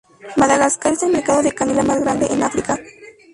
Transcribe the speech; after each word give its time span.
Madagascar 0.35 0.93
es 0.93 1.03
el 1.03 1.11
mercado 1.11 1.43
de 1.43 1.51
canela 1.53 1.83
más 1.83 1.99
grande 2.01 2.25
en 2.31 2.41
África. 2.41 2.75